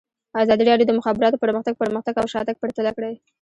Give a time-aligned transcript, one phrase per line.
[0.43, 3.13] ازادي راډیو د د مخابراتو پرمختګ پرمختګ او شاتګ پرتله کړی.